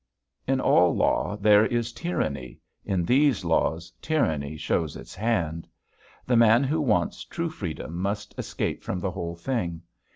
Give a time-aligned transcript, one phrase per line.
[0.47, 5.67] In all law there is tyranny, in these laws tyranny shows its hand.
[6.25, 9.83] The man who wants true freedom must escape from the whole thing.